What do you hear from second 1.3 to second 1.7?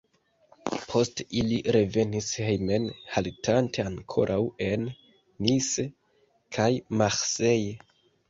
ili